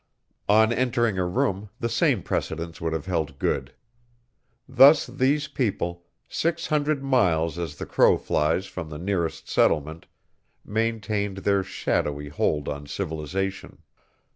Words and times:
On 0.49 0.73
entering 0.73 1.19
a 1.19 1.27
room 1.27 1.69
the 1.79 1.87
same 1.87 2.23
precedence 2.23 2.81
would 2.81 2.91
have 2.91 3.05
held 3.05 3.37
good. 3.37 3.71
Thus 4.67 5.05
these 5.05 5.47
people, 5.47 6.05
six 6.27 6.65
hundred 6.65 7.03
miles 7.03 7.59
as 7.59 7.75
the 7.75 7.85
crow 7.85 8.17
flies 8.17 8.65
from 8.65 8.89
the 8.89 8.97
nearest 8.97 9.47
settlement, 9.47 10.07
maintained 10.65 11.37
their 11.45 11.61
shadowy 11.61 12.29
hold 12.29 12.67
on 12.67 12.87
civilization. 12.87 13.83